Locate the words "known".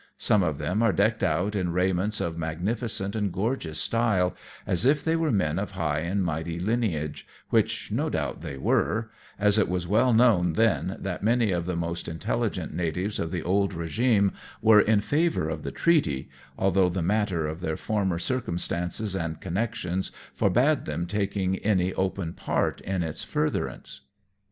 10.11-10.53